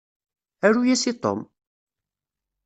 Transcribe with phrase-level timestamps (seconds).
[0.69, 1.39] Aru-yas i Tom!